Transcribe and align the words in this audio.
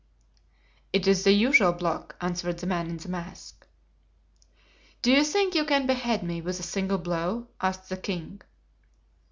"It 0.91 1.05
is 1.05 1.23
the 1.25 1.31
usual 1.31 1.73
block," 1.73 2.15
answered 2.19 2.57
the 2.57 2.65
man 2.65 2.89
in 2.89 2.97
the 2.97 3.07
mask. 3.07 3.67
"Do 5.03 5.11
you 5.11 5.23
think 5.23 5.53
you 5.53 5.63
can 5.63 5.85
behead 5.85 6.23
me 6.23 6.41
with 6.41 6.59
a 6.59 6.63
single 6.63 6.97
blow?" 6.97 7.49
asked 7.61 7.89
the 7.89 7.97
king. 7.97 8.41